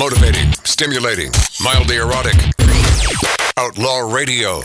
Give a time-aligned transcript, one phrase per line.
[0.00, 1.30] motivating, stimulating,
[1.62, 2.32] mildly erotic.
[3.58, 4.62] Outlaw Radio.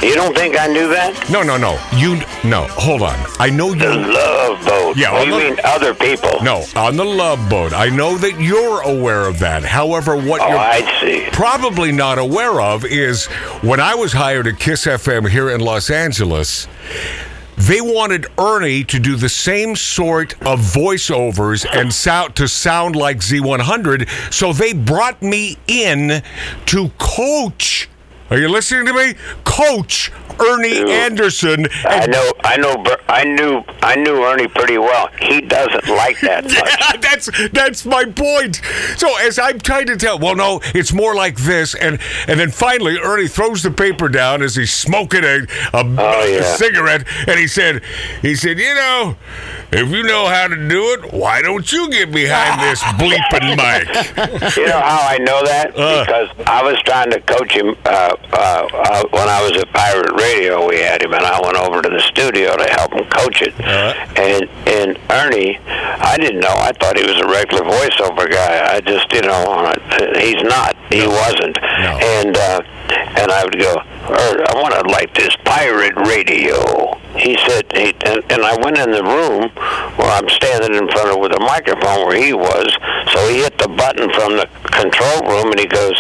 [0.02, 1.30] You don't think I knew that?
[1.30, 1.73] No, no, no.
[1.95, 2.16] You,
[2.49, 3.16] no, hold on.
[3.39, 3.80] I know you.
[3.80, 4.97] The love boat.
[4.97, 6.41] Yeah, Oh, you the- mean other people?
[6.44, 7.73] No, on the love boat.
[7.73, 9.63] I know that you're aware of that.
[9.63, 13.25] However, what Oh, you're probably not aware of is
[13.61, 16.67] when I was hired at Kiss FM here in Los Angeles,
[17.58, 23.17] they wanted Ernie to do the same sort of voiceovers and sound to sound like
[23.17, 26.23] Z100, so they brought me in
[26.66, 27.89] to coach.
[28.29, 29.13] Are you listening to me?
[29.43, 30.89] Coach Ernie Dude.
[30.89, 31.67] Anderson.
[31.85, 32.31] I know.
[32.43, 32.83] I know.
[33.07, 33.63] I knew.
[33.83, 35.07] I knew Ernie pretty well.
[35.19, 37.02] He doesn't like that much.
[37.02, 38.59] that's that's my point.
[38.97, 42.49] So as I'm trying to tell, well, no, it's more like this, and and then
[42.49, 45.43] finally Ernie throws the paper down as he's smoking a,
[45.73, 46.39] a, Oh, yeah.
[46.39, 47.83] a cigarette, and he said,
[48.23, 49.15] he said, you know,
[49.71, 54.58] if you know how to do it, why don't you get behind this bleeping mic?
[54.58, 55.73] You know how I know that?
[55.77, 56.03] Uh.
[56.05, 60.11] because I was trying to coach him uh, uh, uh, when I was at Pirate
[60.19, 60.67] Radio.
[60.67, 63.53] We had him, and I went over to the studio to help him coach it.
[64.17, 66.53] And and Ernie, I didn't know.
[66.55, 68.75] I thought he was a regular voiceover guy.
[68.75, 70.75] I just, you know, uh, he's not.
[70.89, 71.58] He wasn't.
[71.61, 71.97] No.
[72.02, 72.61] And uh,
[72.94, 73.75] and I would go,
[74.09, 76.99] "Er, I want to like this Pirate Radio.
[77.17, 79.49] He said, he, and, and I went in the room
[79.98, 82.67] where I'm standing in front of with a microphone where he was.
[83.14, 85.93] So he hit the button from the control room and he goes,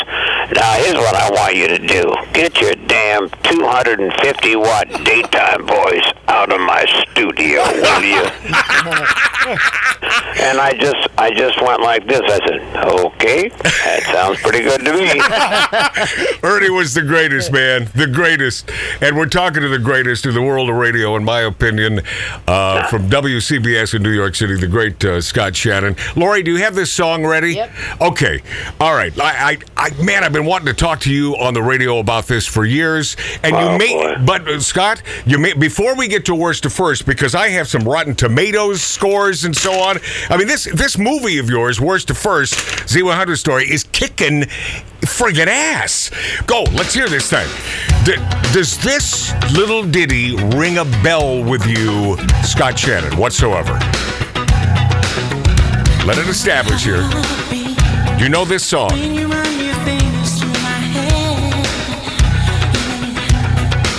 [0.57, 2.15] Now here's what I want you to do.
[2.33, 8.25] Get your damn 250 watt daytime voice out of my studio, will you?
[10.39, 12.21] and I just I just went like this.
[12.23, 16.39] I said, Okay, that sounds pretty good to me.
[16.43, 18.69] Ernie was the greatest, man, the greatest,
[19.01, 22.01] and we're talking to the greatest in the world of radio, in my opinion,
[22.47, 25.95] uh, from WCBS in New York City, the great uh, Scott Shannon.
[26.15, 27.53] Lori, do you have this song ready?
[27.55, 27.71] Yep.
[28.01, 28.41] Okay.
[28.79, 29.17] All right.
[29.19, 32.25] I, I, I, man, I've been wanting to talk to you on the radio about
[32.27, 34.25] this for years, and Oh, you may, boy.
[34.25, 37.67] but uh, Scott, you may before we get to worst to first, because I have
[37.67, 39.97] some Rotten Tomatoes scores and so on.
[40.29, 42.53] I mean, this this movie of yours, worst to first,
[42.87, 44.43] Z100 story, is kicking
[45.01, 46.11] friggin' ass.
[46.45, 47.47] Go, let's hear this thing.
[48.05, 48.15] D-
[48.53, 53.73] does this little ditty ring a bell with you, Scott Shannon, whatsoever?
[56.05, 57.01] Let it establish here.
[58.19, 58.91] You know this song?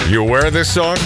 [0.09, 0.97] You aware of this song?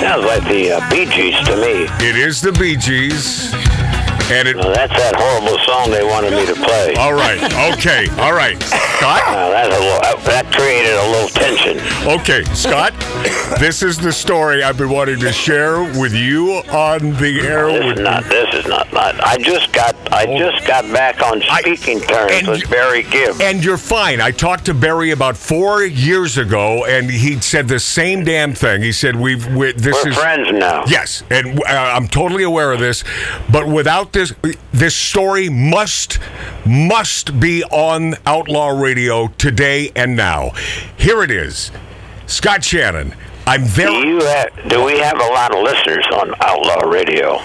[0.00, 1.86] Sounds like the uh, Bee Gees to me.
[2.06, 3.67] It is the Bee Gees.
[4.30, 4.56] And it.
[4.56, 6.94] That's that horrible song they wanted me to play.
[6.96, 7.42] All right.
[7.72, 8.08] Okay.
[8.20, 8.60] All right.
[8.62, 9.22] Scott?
[9.26, 11.78] Now, that's a little, that, that created a little tension.
[12.06, 12.92] Okay, Scott.
[13.58, 17.68] This is the story I've been wanting to share with you on the air.
[17.68, 18.24] This With is not.
[18.24, 18.92] This is not.
[18.92, 19.94] not I just got.
[20.12, 23.40] I just got back on I- speaking terms and with Barry Gibb.
[23.40, 24.20] And you're fine.
[24.20, 28.82] I talked to Barry about four years ago, and he said the same damn thing.
[28.82, 30.84] He said we've we this We're is friends now.
[30.86, 33.04] Yes, and uh, I'm totally aware of this.
[33.50, 34.34] But without this,
[34.72, 36.18] this story must
[36.66, 40.50] must be on Outlaw Radio today and now.
[40.96, 41.70] Here it is,
[42.26, 43.14] Scott Shannon.
[43.46, 44.08] I'm Do very.
[44.08, 44.48] you have?
[44.68, 47.38] Do we have a lot of listeners on Outlaw Radio?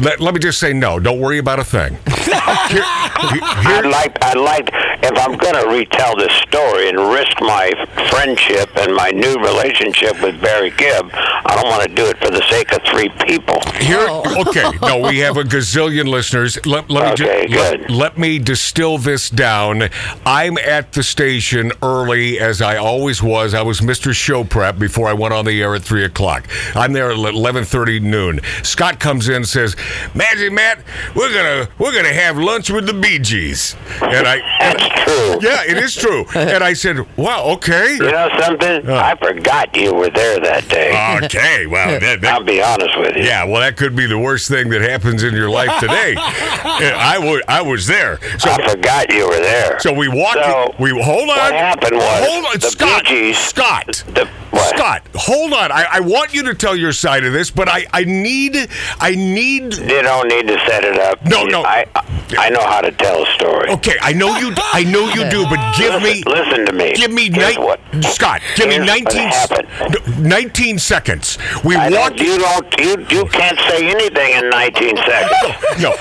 [0.00, 0.98] Let, let me just say no.
[1.00, 1.94] Don't worry about a thing.
[2.06, 4.16] Here- I'd like.
[4.24, 4.70] I'd like.
[5.00, 7.70] If I'm going to retell this story and risk my
[8.10, 12.30] friendship and my new relationship with Barry Gibb, I don't want to do it for
[12.30, 13.60] the sake of three people.
[13.80, 14.44] Here, oh.
[14.48, 14.70] okay.
[14.82, 16.64] No, we have a gazillion listeners.
[16.66, 17.90] Let, let me ju- Okay, let, good.
[17.90, 19.84] let me distill this down.
[20.26, 23.54] I'm at the station early, as I always was.
[23.54, 24.12] I was Mr.
[24.12, 26.46] Show Prep before I went on the air at three o'clock.
[26.74, 28.40] I'm there at eleven thirty noon.
[28.62, 29.76] Scott comes in and says,
[30.14, 30.78] "Magic Matt,
[31.14, 34.38] we're gonna we're gonna have lunch with the Bee Gees," and I.
[34.68, 35.38] That's true.
[35.40, 36.24] Yeah, it is true.
[36.34, 38.88] And I said, "Wow, okay, You know something?
[38.88, 38.94] Uh.
[38.94, 40.90] I forgot you were there that day.
[41.24, 43.22] okay." Well, that, that- I'll be honest with you.
[43.24, 46.14] yeah, well, that could be the worst thing that happens in your life today.
[46.18, 48.18] I was, I was there.
[48.38, 49.78] So, I forgot you were there.
[49.80, 50.34] so we walked.
[50.44, 51.36] So, we hold on.
[51.38, 53.04] what happened was hold on, the Scott.
[53.04, 54.04] Bee Gees- Scott.
[54.08, 54.76] the- what?
[54.76, 55.70] Scott, hold on.
[55.72, 58.56] I, I want you to tell your side of this, but I, I need,
[58.98, 59.76] I need.
[59.76, 61.24] You don't need to set it up.
[61.26, 61.62] No, no.
[61.62, 62.17] I I
[62.50, 63.70] know how to tell a story.
[63.70, 64.52] Okay, I know you.
[64.56, 66.22] I know you do, but give me.
[66.26, 66.92] listen, listen to me.
[66.94, 68.40] Give me ni- what, Scott.
[68.56, 69.68] Give me what 19, happened.
[70.18, 71.38] no, 19 seconds.
[71.64, 72.18] We I walked.
[72.20, 72.80] you don't.
[72.80, 75.82] You you can't say anything in 19 seconds.
[75.82, 75.94] No,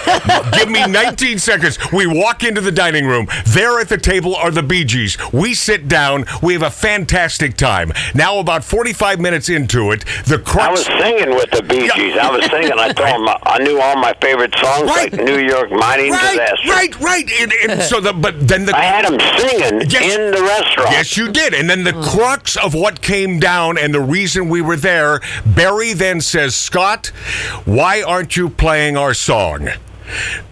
[0.53, 1.77] give me 19 seconds.
[1.91, 3.27] We walk into the dining room.
[3.45, 5.17] There at the table are the Bee Gees.
[5.31, 6.25] We sit down.
[6.41, 7.91] We have a fantastic time.
[8.13, 11.95] Now, about 45 minutes into it, the I was singing with the Bee Yeah.
[11.95, 12.17] Gees.
[12.17, 12.71] I was singing.
[12.77, 15.11] I told them I knew all my favorite songs Right.
[15.13, 16.69] like New York Mining right, Disaster.
[16.69, 17.31] right, right.
[17.41, 20.15] And, and so the but then the I had them singing Yes.
[20.15, 20.91] in the restaurant.
[20.91, 21.53] Yes, you did.
[21.53, 25.93] And then the crux of what came down and the reason we were there, Barry
[25.93, 27.07] then says, Scott,
[27.65, 29.69] why aren't you playing our song?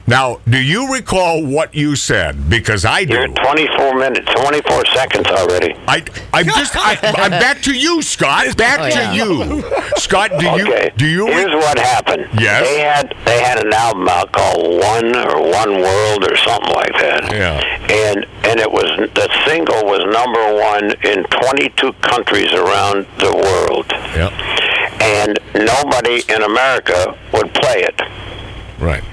[0.08, 2.50] Now, do you recall what you said?
[2.50, 5.74] Because I You're 24 minutes, 24 seconds already.
[5.88, 6.04] I,
[6.34, 8.46] I'm just, I, I'm back to you, Scott.
[8.50, 9.10] Oh, back Oh, yeah.
[9.10, 9.64] to you,
[9.98, 10.32] Scott.
[10.38, 10.92] Do you, Okay.
[10.98, 11.26] do you?
[11.28, 12.28] Here's what happened.
[12.40, 12.68] Yes.
[12.68, 16.94] They had they had an album out called One or One World or something like
[17.00, 17.32] that.
[17.32, 17.60] Yeah.
[17.92, 18.86] And and it was
[19.16, 23.88] the single was number one in 22 countries around the world.
[24.14, 24.30] yeah,
[25.02, 28.00] And nobody in America would play it.
[28.80, 29.04] right.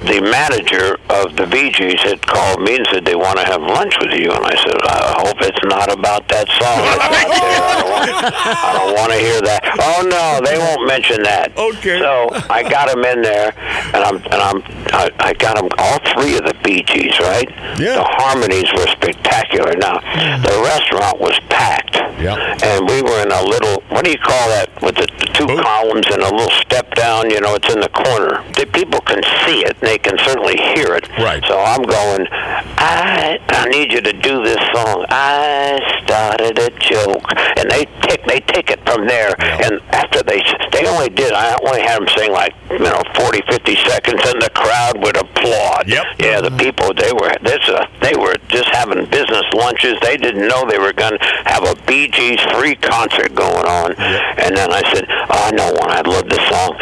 [0.00, 3.60] The manager of the Bee Gees had called me and said they want to have
[3.60, 6.80] lunch with you, and I said I hope it's not about that song.
[6.88, 7.60] It's not there.
[7.60, 9.60] I don't want- I don't want to hear that.
[9.78, 11.52] Oh no, they won't mention that.
[11.56, 11.98] Okay.
[12.00, 13.52] So I got him in there,
[13.94, 14.58] and I'm and I'm
[14.92, 17.48] I, I got him all three of the Bee Gees right.
[17.78, 18.00] Yeah.
[18.00, 19.76] The harmonies were spectacular.
[19.76, 20.00] Now
[20.40, 21.96] the restaurant was packed.
[22.20, 22.36] Yeah.
[22.64, 25.06] And we were in a little what do you call that with the
[25.40, 25.62] two Booth?
[25.62, 27.30] columns and a little step down?
[27.30, 28.44] You know, it's in the corner.
[28.56, 29.76] The people can see it.
[29.80, 31.08] and They can certainly hear it.
[31.18, 31.42] Right.
[31.48, 32.26] So I'm going.
[32.30, 35.04] I I need you to do this song.
[35.08, 37.24] I started a joke,
[37.58, 39.34] and they take they take it from there.
[39.38, 39.66] Yeah.
[39.68, 40.42] And after they
[40.72, 44.42] they only did I only had them sing like you know 40, 50 seconds, and
[44.42, 45.88] the crowd would applaud.
[45.88, 46.04] Yep.
[46.18, 49.98] Yeah, the people they were this uh, they were just having business lunches.
[50.02, 53.94] They didn't know they were going to have a Bee Gees free concert going on.
[53.96, 55.90] And then I said, I know one.
[55.90, 56.76] I love this song.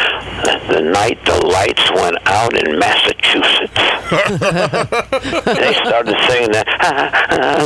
[0.69, 3.73] The night the lights went out in Massachusetts.
[4.09, 6.67] they started singing that.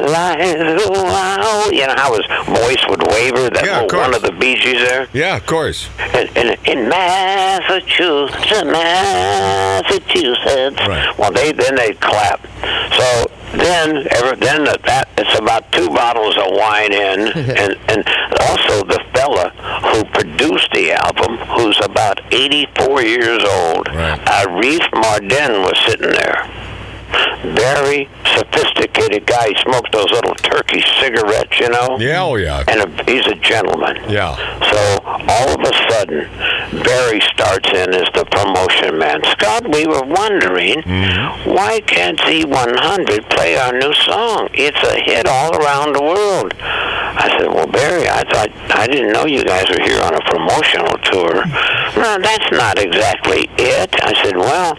[0.03, 1.71] Lights go out.
[1.73, 3.49] You know how his voice would waver.
[3.49, 4.15] That Yeah, of little one course.
[4.17, 5.07] of the Bee Gees there.
[5.13, 5.89] Yeah, of course.
[6.13, 10.81] In, in, in Massachusetts, Massachusetts.
[10.87, 11.17] Right.
[11.17, 12.41] Well, they then they clap.
[12.97, 13.22] So
[13.63, 17.19] then, ever then that, that it's about two bottles of wine in,
[17.59, 18.03] and and
[18.49, 19.49] also the fella
[19.91, 24.19] who produced the album, who's about 84 years old, Right.
[24.27, 26.49] Uh, Arif Mardin was sitting there.
[27.43, 29.49] Very sophisticated guy.
[29.49, 31.97] He smoked those little Turkish cigarettes, you know.
[31.99, 32.63] Yeah, oh yeah.
[32.67, 33.97] And a, he's a gentleman.
[34.09, 34.35] Yeah.
[34.71, 36.29] So all of a sudden,
[36.83, 39.21] Barry starts in as the promotion man.
[39.31, 41.49] Scott, we were wondering mm-hmm.
[41.49, 44.49] why can't Z100 play our new song?
[44.53, 46.53] It's a hit all around the world.
[46.59, 50.21] I said, well, Barry, I thought I didn't know you guys were here on a
[50.25, 51.45] promotional tour.
[51.95, 53.93] No, that's not exactly it.
[54.01, 54.77] I said, well,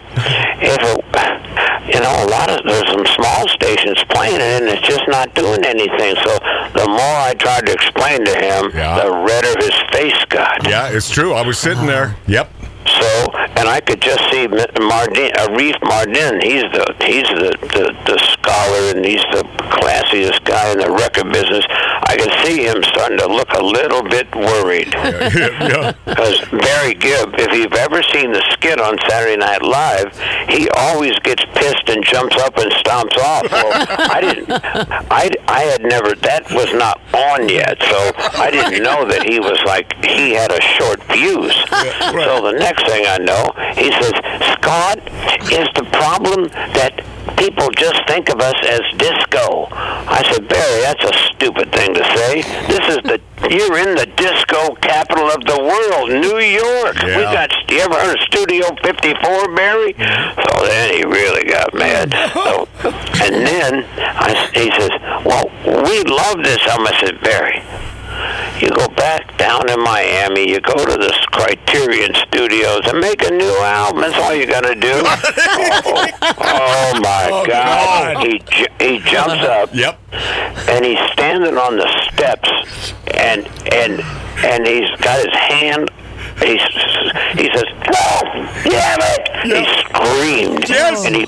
[0.59, 4.87] if it, you know, a lot of there's some small stations playing it, and it's
[4.87, 6.15] just not doing anything.
[6.25, 6.31] So
[6.73, 9.03] the more I tried to explain to him, Yeah.
[9.03, 10.67] the redder his face got.
[10.67, 11.33] Yeah, it's true.
[11.33, 12.15] I was sitting uh-huh.
[12.15, 12.15] there.
[12.27, 12.51] Yep.
[12.85, 16.41] So, and I could just see Mardin, uh, Arif Mardin.
[16.43, 19.43] He's the he's the, the the scholar and he's the
[19.81, 21.65] classiest guy in the record business.
[21.69, 24.87] I could see him starting to look a little bit worried.
[24.93, 25.93] yeah.
[26.05, 30.13] Because Barry Gibb, if you've ever seen the skit on Saturday Night Live,
[30.49, 33.51] he always gets pissed and jumps up and stomps off.
[33.51, 33.71] Well,
[34.11, 34.51] I didn't.
[35.09, 36.13] I, I had never.
[36.15, 40.51] That was not on yet, so I didn't know that he was like he had
[40.51, 41.55] a short fuse.
[41.71, 42.25] right.
[42.25, 44.13] So the next thing I know, he says,
[44.59, 44.99] "Scott,
[45.51, 47.04] is the problem that?"
[47.37, 49.67] People just think of us as disco.
[49.71, 52.41] I said, Barry, that's a stupid thing to say.
[52.67, 56.95] This is the you're in the disco capital of the world, New York.
[57.03, 57.51] We got.
[57.69, 59.93] You ever heard of Studio 54, Barry?
[59.93, 62.13] So then he really got mad.
[62.45, 62.67] So,
[63.23, 64.91] and then I, he says,
[65.25, 67.63] "Well, we love this." I said, Barry.
[68.61, 73.31] You go back down in Miami, you go to the Criterion Studios and make a
[73.31, 74.01] new album.
[74.01, 74.91] That's all you got to do.
[74.93, 76.07] oh,
[76.39, 78.15] oh, my Oh, God.
[78.15, 78.25] God.
[78.25, 78.41] He,
[78.79, 79.99] he jumps up Yep.
[80.69, 82.49] and he's standing on the steps
[83.13, 84.01] and and
[84.43, 85.89] and he's got his hand
[86.39, 86.57] he,
[87.41, 88.21] he says, "Oh,
[88.63, 91.05] damn it!" He screamed, Yes.
[91.05, 91.25] and he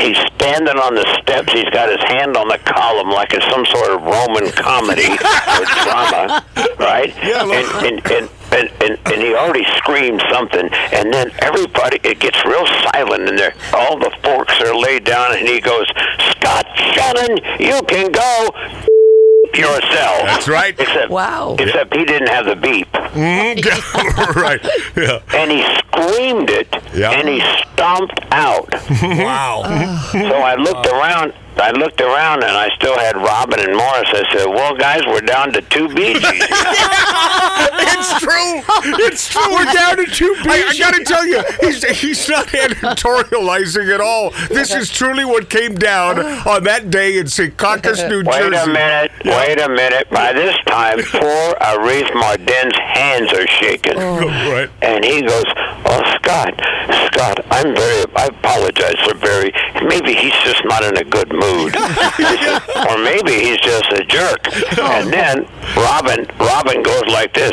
[0.00, 1.52] he's standing on the steps.
[1.52, 5.64] He's got his hand on the column like it's some sort of Roman comedy or
[5.84, 6.44] drama,
[6.78, 7.12] right?
[7.22, 12.18] Yeah, and, and, and, and, and, and he already screamed something, and then everybody it
[12.20, 13.54] gets real silent in there.
[13.74, 15.86] All the forks are laid down, and he goes,
[16.32, 18.50] "Scott Shannon, you can go."
[19.58, 20.22] Yourself.
[20.26, 20.78] That's right.
[20.78, 21.56] Except, Wow.
[21.58, 24.60] Except he didn't have the beep Mm, right.
[24.96, 25.20] Yeah.
[25.34, 27.12] and he screamed it Yeah.
[27.12, 27.40] and he
[27.72, 28.68] stomped out.
[29.02, 29.62] Wow.
[30.12, 31.32] so I looked around.
[31.60, 34.08] I looked around and I still had Robin and Maurice.
[34.12, 37.77] I said, "Well, guys, we're down to two Bee Gees." It's true.
[39.18, 39.52] It's true.
[39.52, 44.00] We're down to two I, I got to tell you, he's he's not editorializing at
[44.00, 44.30] all.
[44.46, 48.44] This is truly what came down on that day in Secaucus, New Jersey.
[48.44, 48.70] Wait Jersey.
[48.70, 49.12] a minute.
[49.24, 50.08] Wait a minute.
[50.10, 53.94] By this time, poor Arif Mardin's hands are shaking.
[53.96, 54.20] Oh.
[54.52, 54.70] Right.
[54.82, 55.44] And he goes,
[55.84, 56.54] "Oh, Scott,
[57.10, 58.04] Scott, I'm very.
[58.14, 59.50] I apologize for very.
[59.82, 61.74] Maybe he's just not in a good mood,
[62.86, 64.46] or maybe he's just a jerk."
[64.78, 64.86] Oh.
[64.94, 67.52] And then Robin, Robin goes like this.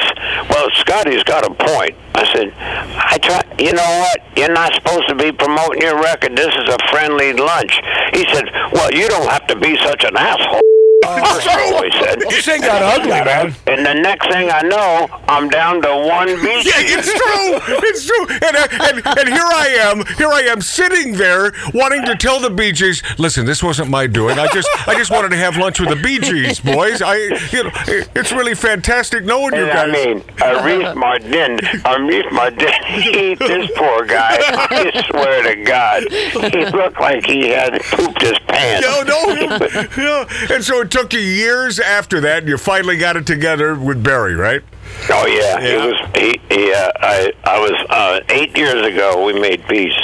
[0.75, 1.95] Scotty's got a point.
[2.15, 3.41] I said, I try.
[3.59, 4.37] You know what?
[4.37, 6.35] You're not supposed to be promoting your record.
[6.35, 7.79] This is a friendly lunch.
[8.13, 10.64] He said, Well, you don't have to be such an asshole.
[11.05, 12.19] First of all, he said.
[12.29, 13.55] This thing got ugly, man.
[13.67, 16.69] And the next thing I know, I'm down to one Bee Gee.
[16.75, 17.77] Yeah, it's true.
[17.87, 18.27] It's true.
[18.29, 20.05] And, uh, and and here I am.
[20.17, 24.07] Here I am sitting there wanting to tell the Bee Gees, listen, this wasn't my
[24.07, 24.39] doing.
[24.39, 27.01] I just I just wanted to have lunch with the Bee Gees, boys.
[27.01, 27.15] I
[27.51, 27.71] you know
[28.15, 29.89] it's really fantastic knowing you And guys.
[29.89, 36.03] I mean, Arif Mardin, Arif Mardin, he, this poor guy, I swear to God,
[36.51, 38.85] he looked like he had pooped his pants.
[38.85, 39.57] No, no,
[39.97, 40.25] no.
[40.53, 44.01] And so it took you years after that, and you finally got it together with
[44.01, 44.61] Barry, right?
[45.09, 45.83] Oh yeah, Yeah.
[45.83, 46.09] it was.
[46.15, 49.25] He, he, uh, I, I was uh, eight years ago.
[49.25, 49.97] We made peace,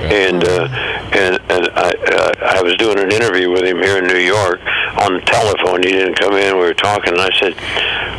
[0.00, 0.64] and uh,
[1.12, 4.60] and and I, uh, I was doing an interview with him here in New York
[5.04, 5.82] on the telephone.
[5.82, 6.54] He didn't come in.
[6.54, 7.52] We were talking, and I said,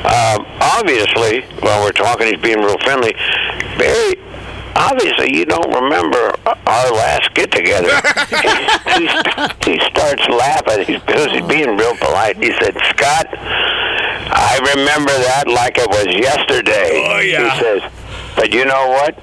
[0.05, 3.13] um, obviously, while we're talking, he's being real friendly.
[3.79, 4.20] Barry.
[4.81, 7.89] Obviously, you don't remember our last get together.
[8.97, 10.85] he, he, he starts laughing.
[10.85, 12.37] He's, he's being real polite.
[12.37, 17.03] He said, Scott, I remember that like it was yesterday.
[17.05, 17.53] Oh, yeah.
[17.53, 17.91] He says,
[18.35, 19.17] but you know what?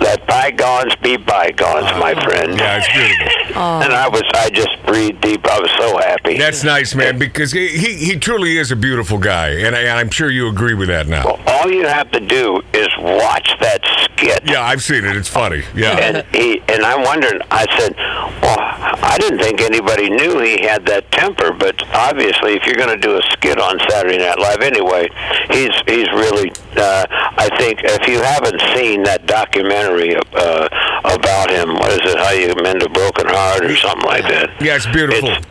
[0.00, 2.56] Let bygones be bygones, my friend.
[2.56, 3.40] Yeah, it's beautiful.
[3.60, 5.44] And I was, I just breathed deep.
[5.46, 6.38] I was so happy.
[6.38, 10.10] That's nice, man, because he, he, truly is a beautiful guy, and, I, and I'm
[10.10, 11.38] sure you agree with that now.
[11.46, 13.80] All you have to do is watch that
[14.20, 14.40] skit.
[14.44, 15.16] Yeah, I've seen it.
[15.16, 15.62] It's funny.
[15.74, 15.96] Yeah.
[15.98, 17.40] And he and I'm wondering.
[17.50, 17.96] I said,
[18.42, 22.94] "Well, I didn't think anybody knew he had that temper, but obviously, if you're going
[22.94, 25.08] to do a skit on Saturday Night Live anyway,
[25.50, 26.52] he's he's really.
[26.76, 30.68] Uh, I think if you haven't seen that documentary uh,
[31.04, 32.18] about him, what is it?
[32.18, 34.50] How you mend a broken heart or something like that?
[34.60, 35.28] Yeah, it's beautiful.
[35.28, 35.44] It's-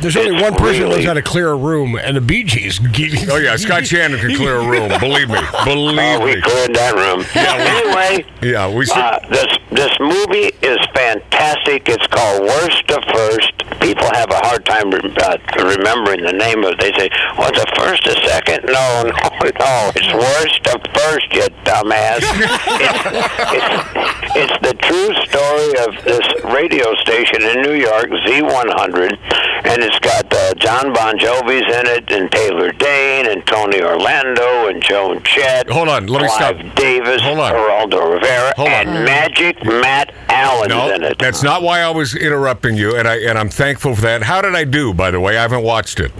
[0.00, 2.20] There's only It's one person that knows really- how to clear a room, and the
[2.20, 2.78] Bee Gees.
[3.32, 4.88] Oh yeah, Scott Shannon can clear a room.
[5.00, 5.40] Believe me.
[5.64, 6.14] Believe me.
[6.14, 6.40] Oh, we me.
[6.40, 7.24] cleared that room.
[7.34, 8.86] Yeah, anyway, Yeah, we.
[8.86, 8.92] see.
[8.94, 11.88] Uh, this this movie is fantastic.
[11.88, 13.57] It's called Worst to First.
[13.80, 16.80] People have a hard time re- uh, remembering the name of it.
[16.80, 18.66] They say, "What's a first, a second?
[18.66, 19.12] No, no,
[19.60, 19.92] no.
[19.94, 22.20] It's Worst to First, you dumbass.
[22.82, 22.98] it's,
[23.54, 29.18] it's, it's the true story of this radio station in New York, Z100,
[29.64, 34.68] and it's got uh, Jon Bon Jovi's in it, and Taylor Dayne, and Tony Orlando,
[34.68, 35.68] and Joan Jett.
[35.68, 36.76] Hold on, let me Clive stop.
[36.76, 37.52] Davis, Hold on.
[37.52, 38.74] Geraldo Rivera, Hold on.
[38.88, 41.18] and Magic Matt Alan's no, in it.
[41.18, 44.22] that's not why I was interrupting you, and I and I'm thankful for that.
[44.22, 45.36] How did I do, by the way?
[45.38, 46.12] I haven't watched it.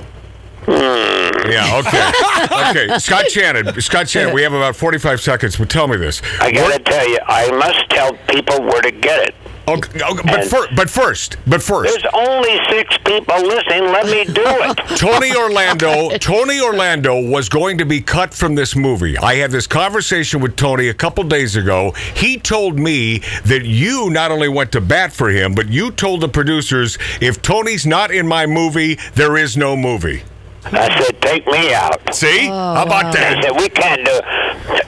[0.66, 1.50] Hmm.
[1.50, 2.10] Yeah, okay.
[2.68, 2.98] Okay.
[2.98, 3.80] Scott Shannon.
[3.80, 6.20] Scott Shannon, we have about 45 seconds, but tell me this.
[6.40, 9.34] I gotta tell you, I must tell people where to get it.
[9.68, 13.84] Okay, okay, but, fir- but first, but first, There's only six people listening.
[13.92, 14.76] Let me do it.
[14.98, 19.18] Tony Orlando, Tony Orlando was going to be cut from this movie.
[19.18, 21.92] I had this conversation with Tony a couple days ago.
[22.14, 26.22] He told me that you not only went to bat for him, but you told
[26.22, 30.22] the producers, if Tony's not in my movie, there is no movie.
[30.64, 32.14] I said, take me out.
[32.14, 32.48] See?
[32.50, 33.44] Oh, How about I that?
[33.44, 34.20] said, we can't do.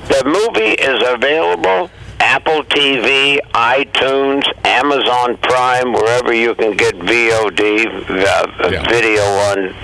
[0.08, 1.90] The movie is available.
[2.20, 8.88] Apple TV, iTunes, Amazon Prime, wherever you can get VOD, uh, Yeah.
[8.88, 9.74] video on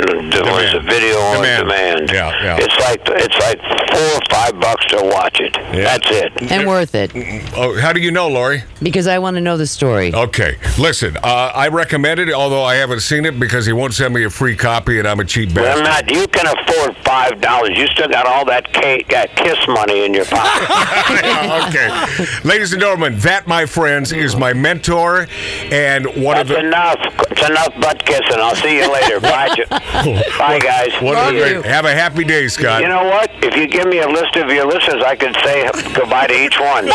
[0.53, 1.69] what is it, video on Demand.
[1.69, 2.11] demand.
[2.13, 2.57] Yeah, yeah.
[2.61, 5.57] It's like it's like four or five bucks to watch it.
[5.73, 5.85] Yeah.
[5.97, 6.33] That's it.
[6.53, 7.11] And worth it
[7.57, 8.63] Oh, how do you know, Lori?
[8.83, 10.15] because I want to know the story.
[10.15, 11.17] Okay, listen.
[11.23, 14.31] Uh, I recommend it, although I haven't seen it because he won't send me a
[14.31, 15.65] free copy, and I'm a cheap bastard.
[15.65, 16.07] Well, bastard.
[16.09, 17.71] not you can afford five dollars.
[17.77, 20.69] You still got all that cake, got kiss money in your pocket.
[21.69, 25.27] okay, ladies and gentlemen, that, my friends, is my mentor
[25.71, 26.67] and one of That's the.
[26.67, 26.99] enough.
[27.31, 28.39] It's enough butt kissing.
[28.39, 29.21] I'll see you later.
[29.21, 29.65] Bye, Jo-
[30.39, 30.93] bye, guys.
[31.03, 31.63] One of Love you.
[31.63, 32.81] Have a happy day, Scott.
[32.83, 33.31] You know what?
[33.43, 36.59] If you give me a list of your listeners, I could say goodbye to each
[36.59, 36.87] one.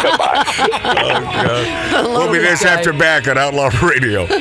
[0.00, 0.44] goodbye.
[1.94, 4.26] Oh, we'll be this after back on Outlaw Radio.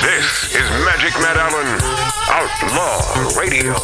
[0.00, 1.78] This is Magic Matt Alan,
[2.30, 3.74] Outlaw Radio.